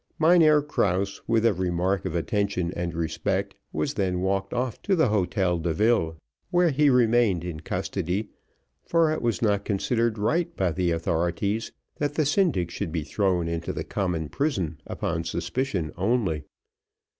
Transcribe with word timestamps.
Mynheer 0.17 0.63
Krause, 0.63 1.21
with 1.27 1.45
every 1.45 1.69
mark 1.69 2.05
of 2.05 2.15
attention 2.15 2.73
and 2.75 2.95
respect, 2.95 3.53
was 3.71 3.93
then 3.93 4.21
walked 4.21 4.51
off 4.51 4.81
to 4.81 4.95
the 4.95 5.09
Hotel 5.09 5.59
de 5.59 5.73
Ville, 5.75 6.17
where 6.49 6.71
he 6.71 6.89
remained 6.89 7.43
in 7.43 7.59
custody, 7.59 8.31
for 8.83 9.11
it 9.11 9.21
was 9.21 9.43
not 9.43 9.63
considered 9.63 10.17
right 10.17 10.55
by 10.57 10.71
the 10.71 10.89
authorities, 10.89 11.71
that 11.97 12.15
the 12.15 12.25
syndic 12.25 12.71
should 12.71 12.91
be 12.91 13.03
thrown 13.03 13.47
into 13.47 13.71
the 13.71 13.83
common 13.83 14.27
prison 14.27 14.81
upon 14.87 15.23
suspicion 15.23 15.91
only. 15.95 16.45